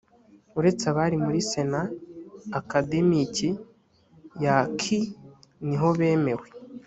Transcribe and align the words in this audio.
uretse 0.59 0.83
abari 0.91 1.17
muri 1.25 1.39
sena 1.49 1.81
akademiki 2.59 3.49
ya 4.43 4.57
khi 4.79 4.99
nibo 5.67 5.89
bemewe. 5.99 6.47